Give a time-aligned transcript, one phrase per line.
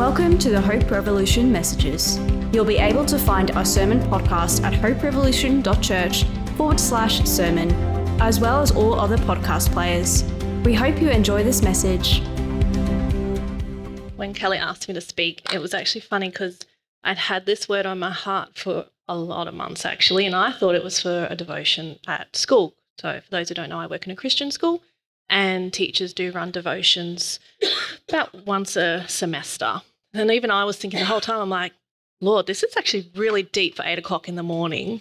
[0.00, 2.18] Welcome to the Hope Revolution messages.
[2.54, 6.24] You'll be able to find our sermon podcast at hoperevolution.church
[6.56, 7.70] forward slash sermon,
[8.18, 10.24] as well as all other podcast players.
[10.64, 12.22] We hope you enjoy this message.
[14.16, 16.60] When Kelly asked me to speak, it was actually funny because
[17.04, 20.50] I'd had this word on my heart for a lot of months actually, and I
[20.52, 22.74] thought it was for a devotion at school.
[22.98, 24.82] So, for those who don't know, I work in a Christian school,
[25.28, 27.38] and teachers do run devotions
[28.08, 29.82] about once a semester.
[30.12, 31.72] And even I was thinking the whole time, I'm like,
[32.20, 35.00] Lord, this is actually really deep for eight o'clock in the morning.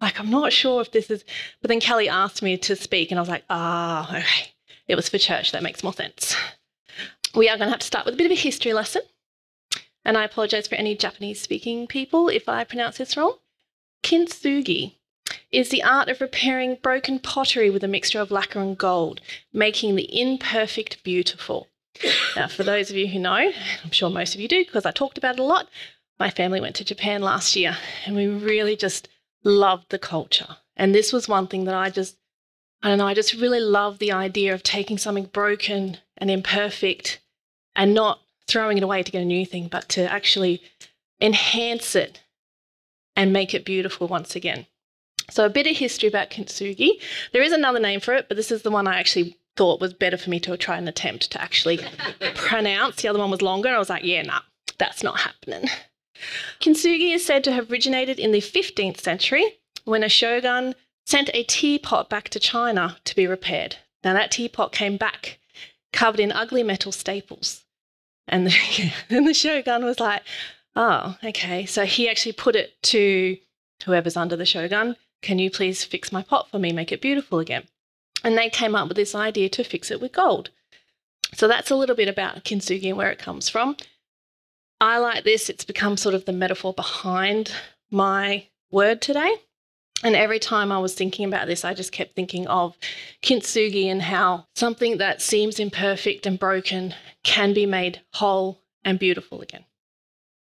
[0.00, 1.24] Like, I'm not sure if this is.
[1.60, 4.52] But then Kelly asked me to speak, and I was like, ah, okay.
[4.86, 5.52] It was for church.
[5.52, 6.34] That makes more sense.
[7.34, 9.02] We are going to have to start with a bit of a history lesson.
[10.04, 13.34] And I apologize for any Japanese speaking people if I pronounce this wrong.
[14.02, 14.94] Kintsugi
[15.50, 19.20] is the art of repairing broken pottery with a mixture of lacquer and gold,
[19.52, 21.68] making the imperfect beautiful.
[22.36, 24.90] Now, for those of you who know, I'm sure most of you do because I
[24.90, 25.68] talked about it a lot,
[26.18, 29.08] my family went to Japan last year and we really just
[29.44, 30.56] loved the culture.
[30.76, 32.16] And this was one thing that I just,
[32.82, 37.20] I don't know, I just really love the idea of taking something broken and imperfect
[37.74, 40.62] and not throwing it away to get a new thing, but to actually
[41.20, 42.20] enhance it
[43.16, 44.66] and make it beautiful once again.
[45.30, 47.02] So, a bit of history about kintsugi.
[47.32, 49.92] There is another name for it, but this is the one I actually thought was
[49.92, 51.80] better for me to try and attempt to actually
[52.36, 53.02] pronounce.
[53.02, 54.40] The other one was longer, and I was like, yeah, nah,
[54.78, 55.68] that's not happening.
[56.60, 61.42] Kintsugi is said to have originated in the 15th century when a shogun sent a
[61.42, 63.76] teapot back to China to be repaired.
[64.04, 65.38] Now, that teapot came back
[65.92, 67.64] covered in ugly metal staples.
[68.28, 70.22] And the, and the shogun was like,
[70.76, 71.66] oh, okay.
[71.66, 73.36] So he actually put it to
[73.84, 77.40] whoever's under the shogun can you please fix my pot for me, make it beautiful
[77.40, 77.64] again?
[78.24, 80.50] And they came up with this idea to fix it with gold.
[81.34, 83.76] So that's a little bit about kintsugi and where it comes from.
[84.80, 87.52] I like this, it's become sort of the metaphor behind
[87.90, 89.34] my word today.
[90.04, 92.76] And every time I was thinking about this, I just kept thinking of
[93.22, 96.94] kintsugi and how something that seems imperfect and broken
[97.24, 99.64] can be made whole and beautiful again.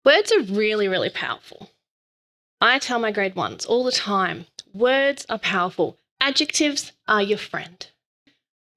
[0.05, 1.71] Words are really, really powerful.
[2.61, 7.87] I tell my grade ones all the time words are powerful, adjectives are your friend.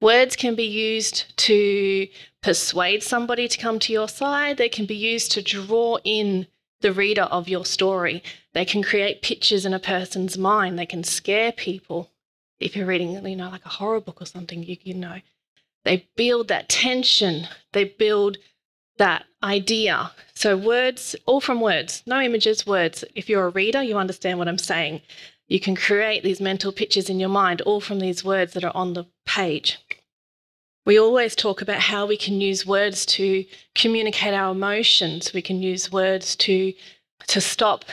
[0.00, 2.08] Words can be used to
[2.40, 6.46] persuade somebody to come to your side, they can be used to draw in
[6.80, 8.22] the reader of your story.
[8.54, 12.10] They can create pictures in a person's mind, they can scare people.
[12.58, 15.18] If you're reading, you know, like a horror book or something, you, you know,
[15.84, 18.38] they build that tension, they build
[18.96, 20.12] that idea.
[20.34, 23.04] So, words, all from words, no images, words.
[23.14, 25.02] If you're a reader, you understand what I'm saying.
[25.52, 28.74] You can create these mental pictures in your mind, all from these words that are
[28.74, 29.78] on the page.
[30.86, 35.34] We always talk about how we can use words to communicate our emotions.
[35.34, 36.72] We can use words to,
[37.26, 37.84] to stop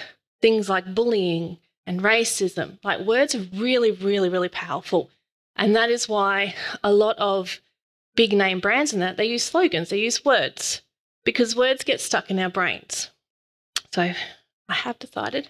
[0.42, 2.80] things like bullying and racism.
[2.82, 5.10] Like, words are really, really, really powerful.
[5.58, 7.60] And that is why a lot of
[8.16, 10.82] big name brands and that, they use slogans, they use words
[11.26, 13.10] because words get stuck in our brains.
[13.94, 14.14] So
[14.70, 15.50] I have decided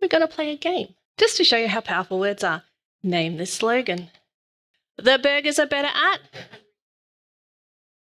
[0.00, 2.62] we're going to play a game just to show you how powerful words are.
[3.02, 4.10] Name this slogan.
[4.96, 6.20] The burgers are better at.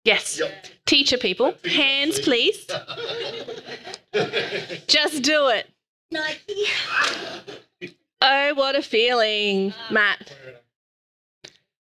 [0.04, 0.40] Yes.
[0.40, 0.68] Yep.
[0.86, 2.66] Teacher people, hands please.
[4.88, 5.70] Just do it.
[6.12, 6.66] Nike.
[8.22, 10.34] Oh, what a feeling, Matt.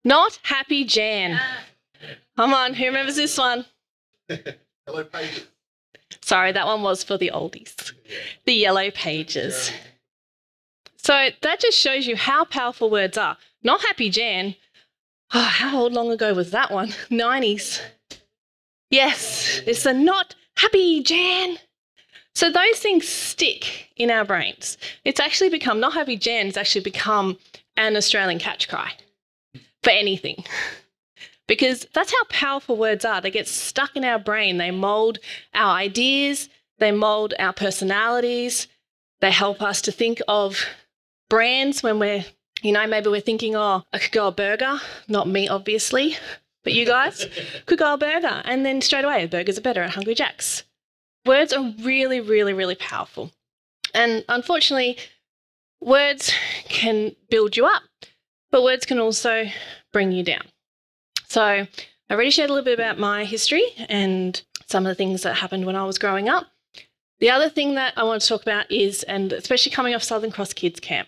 [0.05, 1.33] Not happy Jan.
[1.33, 2.07] Uh.
[2.37, 3.65] Come on, who remembers this one?
[4.87, 5.47] Yellow pages.
[6.21, 7.91] Sorry, that one was for the oldies.
[8.45, 9.71] The yellow pages.
[11.03, 13.35] So that just shows you how powerful words are.
[13.63, 14.55] Not happy Jan.
[15.33, 16.89] Oh, how long ago was that one?
[17.09, 17.81] 90s.
[18.91, 21.57] Yes, it's a not happy Jan.
[22.35, 24.77] So those things stick in our brains.
[25.03, 27.39] It's actually become, not happy Jan, it's actually become
[27.77, 28.91] an Australian catch cry
[29.81, 30.43] for anything
[31.47, 33.21] because that's how powerful words are.
[33.21, 35.17] They get stuck in our brain, they mold
[35.55, 38.67] our ideas, they mold our personalities,
[39.19, 40.63] they help us to think of
[41.31, 42.25] brands when we're,
[42.61, 46.17] you know, maybe we're thinking, oh, I could go a burger, not me, obviously.
[46.65, 47.25] But you guys
[47.65, 50.63] could go a burger, and then straight away, burgers are better at Hungry Jack's.
[51.25, 53.31] Words are really, really, really powerful.
[53.93, 54.97] And unfortunately,
[55.79, 56.33] words
[56.65, 57.83] can build you up,
[58.51, 59.45] but words can also
[59.93, 60.43] bring you down.
[61.29, 61.67] So I
[62.11, 65.65] already shared a little bit about my history and some of the things that happened
[65.65, 66.47] when I was growing up.
[67.19, 70.31] The other thing that I want to talk about is, and especially coming off Southern
[70.31, 71.07] Cross Kids Camp,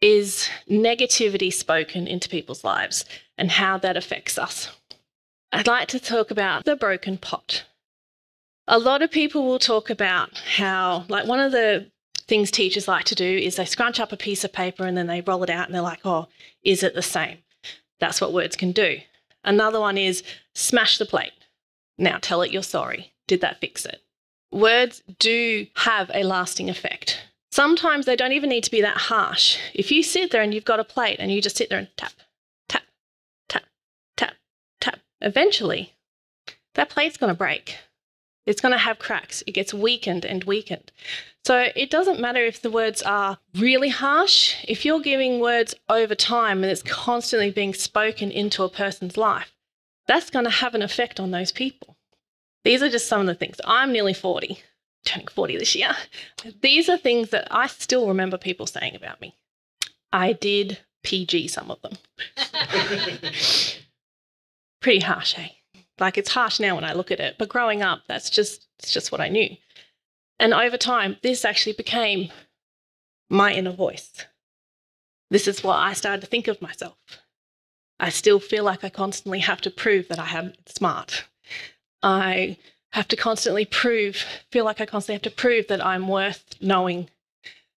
[0.00, 3.04] is negativity spoken into people's lives
[3.36, 4.70] and how that affects us.
[5.52, 7.64] I'd like to talk about the broken pot.
[8.66, 11.90] A lot of people will talk about how, like, one of the
[12.28, 15.08] things teachers like to do is they scrunch up a piece of paper and then
[15.08, 16.28] they roll it out and they're like, oh,
[16.62, 17.38] is it the same?
[17.98, 18.98] That's what words can do.
[19.42, 20.22] Another one is
[20.54, 21.32] smash the plate.
[21.98, 23.12] Now tell it you're sorry.
[23.26, 24.00] Did that fix it?
[24.52, 27.20] Words do have a lasting effect.
[27.52, 29.58] Sometimes they don't even need to be that harsh.
[29.74, 31.88] If you sit there and you've got a plate and you just sit there and
[31.96, 32.12] tap,
[32.68, 32.82] tap,
[33.48, 33.64] tap,
[34.16, 34.34] tap,
[34.80, 35.94] tap, eventually
[36.74, 37.76] that plate's going to break.
[38.46, 39.42] It's going to have cracks.
[39.46, 40.92] It gets weakened and weakened.
[41.44, 44.56] So it doesn't matter if the words are really harsh.
[44.64, 49.52] If you're giving words over time and it's constantly being spoken into a person's life,
[50.06, 51.96] that's going to have an effect on those people.
[52.64, 53.60] These are just some of the things.
[53.64, 54.60] I'm nearly 40,
[55.10, 55.94] turning 40 this year.
[56.62, 59.34] These are things that I still remember people saying about me.
[60.12, 61.98] I did PG some of them.
[64.80, 65.48] Pretty harsh, eh?
[65.98, 68.92] Like it's harsh now when I look at it, but growing up, that's just it's
[68.92, 69.56] just what I knew.
[70.38, 72.30] And over time, this actually became
[73.28, 74.24] my inner voice.
[75.30, 76.96] This is what I started to think of myself.
[78.00, 81.24] I still feel like I constantly have to prove that I am smart.
[82.02, 82.56] I
[82.92, 87.08] have to constantly prove, feel like I constantly have to prove that I'm worth knowing,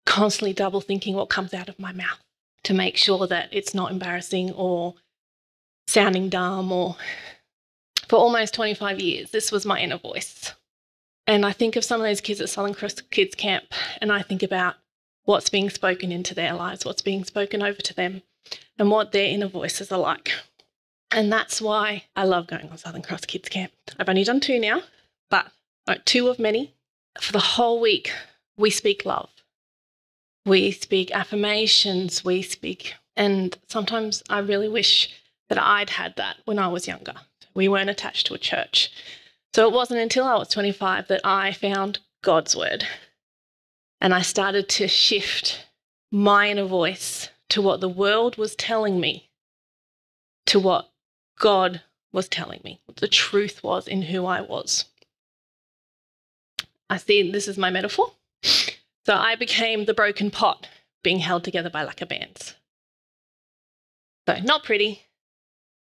[0.07, 2.21] constantly double thinking what comes out of my mouth
[2.65, 4.95] to make sure that it's not embarrassing or
[5.89, 6.97] sounding dumb or
[8.11, 10.53] for almost 25 years, this was my inner voice.
[11.29, 13.67] And I think of some of those kids at Southern Cross Kids Camp,
[14.01, 14.75] and I think about
[15.27, 18.23] what's being spoken into their lives, what's being spoken over to them,
[18.79, 20.33] and what their inner voices are like.
[21.13, 23.71] And that's why I love going on Southern Cross Kids Camp.
[23.97, 24.83] I've only done two now,
[26.05, 26.75] two of many.
[27.21, 28.13] For the whole week,
[28.57, 29.31] we speak love.
[30.47, 35.15] We speak affirmations, we speak, and sometimes I really wish
[35.49, 37.15] that I'd had that when I was younger.
[37.53, 38.91] We weren't attached to a church.
[39.53, 42.87] So it wasn't until I was 25 that I found God's word.
[44.01, 45.67] And I started to shift
[46.11, 49.29] my inner voice to what the world was telling me,
[50.47, 50.91] to what
[51.39, 51.83] God
[52.13, 54.87] was telling me, what the truth was in who I was.
[56.91, 58.13] I see this is my metaphor.
[59.07, 60.67] So I became the broken pot
[61.03, 62.55] being held together by lacquer bands.
[64.29, 65.03] So not pretty,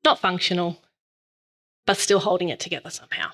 [0.04, 0.82] not functional,
[1.86, 3.30] but still holding it together somehow.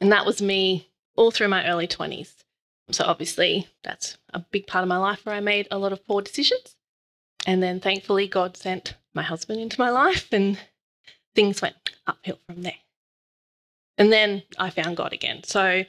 [0.00, 2.44] And that was me all through my early 20s.
[2.90, 6.06] So obviously, that's a big part of my life where I made a lot of
[6.06, 6.76] poor decisions.
[7.46, 10.58] And then thankfully, God sent my husband into my life and
[11.34, 12.74] things went uphill from there.
[13.98, 15.42] And then I found God again.
[15.44, 15.84] So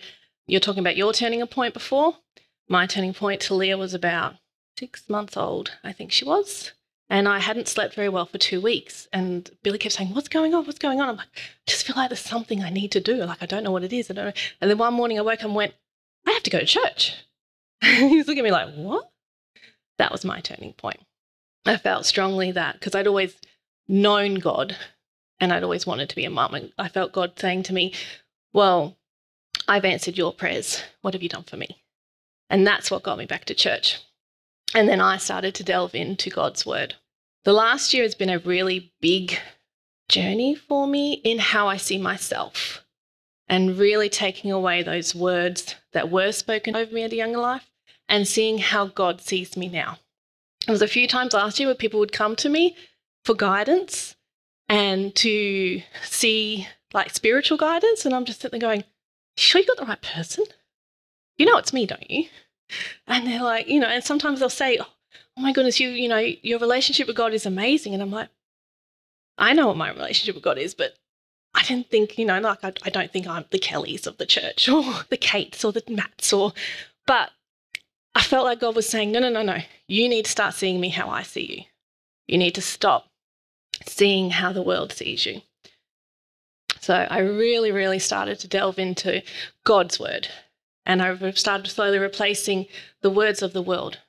[0.48, 2.18] you're talking about your turning a point before.
[2.70, 4.36] My turning point to Leah was about
[4.78, 6.72] six months old, I think she was.
[7.10, 9.08] And I hadn't slept very well for two weeks.
[9.14, 10.66] And Billy kept saying, What's going on?
[10.66, 11.10] What's going on?
[11.10, 13.16] I'm like, I just feel like there's something I need to do.
[13.16, 14.12] Like, I don't know what it is.
[14.12, 14.42] I don't know.
[14.60, 15.74] And then one morning I woke up and went,
[16.26, 17.14] I have to go to church.
[17.82, 19.10] He's looking at me like, What?
[19.98, 21.00] That was my turning point.
[21.66, 23.36] I felt strongly that because I'd always
[23.88, 24.76] known God
[25.40, 26.54] and I'd always wanted to be a mum.
[26.54, 27.94] And I felt God saying to me,
[28.52, 28.98] Well,
[29.68, 30.82] I've answered your prayers.
[31.02, 31.82] What have you done for me?
[32.50, 34.00] And that's what got me back to church.
[34.74, 36.96] And then I started to delve into God's word.
[37.44, 39.40] The last year has been a really big
[40.10, 42.84] journey for me in how I see myself
[43.48, 47.70] and really taking away those words that were spoken over me at a younger life
[48.10, 50.00] and seeing how God sees me now.
[50.66, 52.76] There was a few times last year where people would come to me
[53.24, 54.16] for guidance
[54.68, 58.06] and to see like spiritual guidance.
[58.06, 58.84] And I'm just sitting there going,
[59.38, 60.46] sure you got the right person?
[61.38, 62.28] You know it's me, don't you?
[63.08, 64.88] And they're like, you know, and sometimes they'll say, oh,
[65.38, 67.94] oh my goodness, you, you know, your relationship with God is amazing.
[67.94, 68.30] And I'm like,
[69.38, 70.96] I know what my relationship with God is, but
[71.54, 74.26] I didn't think, you know, like I, I don't think I'm the Kellys of the
[74.26, 76.54] church or the Kates or the Matts or,
[77.06, 77.32] but
[78.16, 79.60] I felt like God was saying, no, no, no, no.
[79.88, 81.64] You need to start seeing me how I see you.
[82.28, 83.10] You need to stop
[83.86, 85.42] seeing how the world sees you.
[86.80, 89.22] So I really, really started to delve into
[89.64, 90.30] God's word
[90.88, 92.66] and I've started slowly replacing
[93.02, 94.00] the words of the world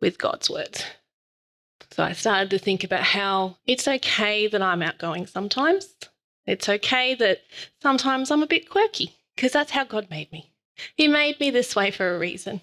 [0.00, 0.84] with God's words.
[1.90, 5.94] So I started to think about how it's okay that I'm outgoing sometimes.
[6.46, 7.40] It's okay that
[7.80, 10.52] sometimes I'm a bit quirky because that's how God made me.
[10.94, 12.60] He made me this way for a reason,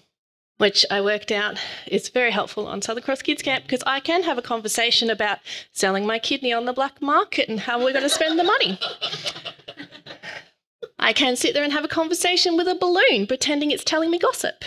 [0.58, 4.22] which I worked out is very helpful on Southern Cross Kids Camp because I can
[4.22, 5.38] have a conversation about
[5.72, 8.78] selling my kidney on the black market and how we're going to spend the money.
[10.98, 14.18] I can sit there and have a conversation with a balloon pretending it's telling me
[14.18, 14.64] gossip.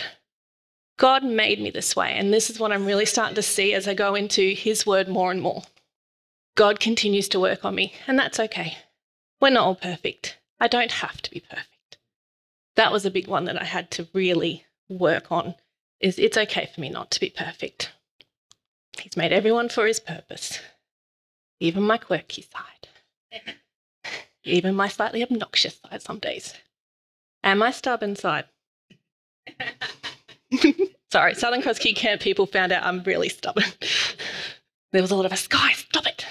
[0.96, 3.88] God made me this way, and this is what I'm really starting to see as
[3.88, 5.62] I go into His word more and more.
[6.56, 8.76] God continues to work on me, and that's okay.
[9.40, 10.38] We're not all perfect.
[10.60, 11.96] I don't have to be perfect.
[12.76, 15.54] that was a big one that I had to really work on
[16.00, 17.92] is it's okay for me not to be perfect.
[18.98, 20.60] He's made everyone for his purpose,
[21.60, 22.88] even my quirky side,
[24.44, 26.54] even my slightly obnoxious side some days,
[27.42, 28.46] and my stubborn side.
[31.12, 33.64] Sorry, Southern Cross Kids Camp people found out I'm really stubborn.
[34.92, 36.24] there was a lot of us, guys, stop it.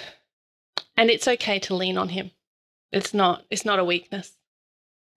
[0.95, 2.31] And it's okay to lean on him.
[2.91, 4.33] It's not, it's not a weakness.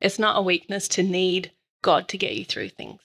[0.01, 3.01] It's not a weakness to need God to get you through things.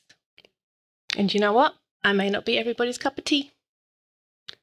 [1.17, 1.73] And you know what?
[2.03, 3.51] I may not be everybody's cup of tea.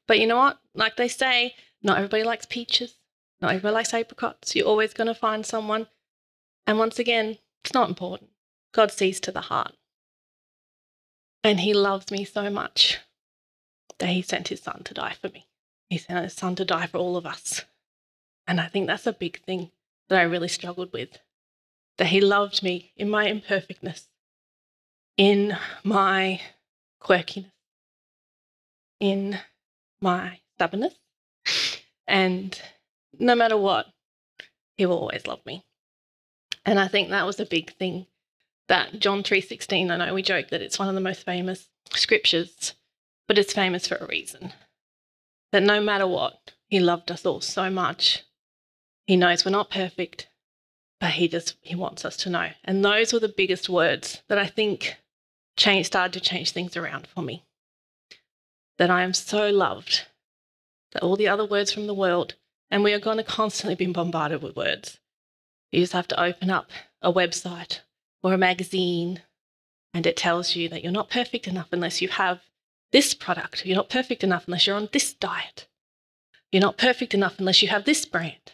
[0.07, 0.57] But you know what?
[0.73, 2.95] Like they say, not everybody likes peaches.
[3.41, 4.55] Not everybody likes apricots.
[4.55, 5.87] You're always going to find someone.
[6.65, 8.29] And once again, it's not important.
[8.71, 9.73] God sees to the heart.
[11.43, 12.99] And He loves me so much
[13.99, 15.47] that He sent His Son to die for me.
[15.89, 17.65] He sent His Son to die for all of us.
[18.47, 19.71] And I think that's a big thing
[20.07, 21.19] that I really struggled with.
[21.97, 24.07] That He loved me in my imperfectness,
[25.17, 26.41] in my
[27.01, 27.51] quirkiness,
[28.99, 29.39] in
[30.01, 30.95] my stubbornness.
[32.07, 32.59] And
[33.17, 33.87] no matter what,
[34.77, 35.63] he will always love me.
[36.65, 38.07] And I think that was a big thing
[38.67, 42.73] that John 3:16, I know we joke that it's one of the most famous scriptures,
[43.27, 44.53] but it's famous for a reason.
[45.51, 48.23] That no matter what, he loved us all so much.
[49.05, 50.27] He knows we're not perfect,
[50.99, 52.51] but he just he wants us to know.
[52.63, 54.97] And those were the biggest words that I think
[55.57, 57.43] change, started to change things around for me.
[58.77, 60.05] That I am so loved.
[60.91, 62.35] That all the other words from the world,
[62.69, 64.99] and we are going to constantly be bombarded with words.
[65.71, 66.69] You just have to open up
[67.01, 67.81] a website
[68.23, 69.21] or a magazine
[69.93, 72.41] and it tells you that you're not perfect enough unless you have
[72.91, 73.65] this product.
[73.65, 75.67] You're not perfect enough unless you're on this diet.
[76.51, 78.53] You're not perfect enough unless you have this brand.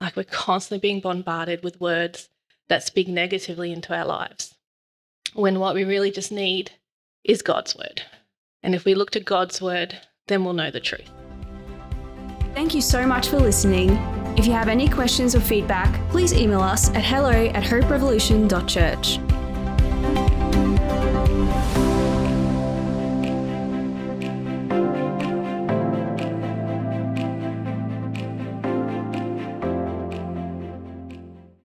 [0.00, 2.30] Like we're constantly being bombarded with words
[2.68, 4.54] that speak negatively into our lives
[5.34, 6.70] when what we really just need
[7.24, 8.02] is God's word.
[8.62, 9.98] And if we look to God's word,
[10.28, 11.10] then we'll know the truth.
[12.54, 13.90] Thank you so much for listening.
[14.36, 19.33] If you have any questions or feedback, please email us at hello at hoperevolution.church.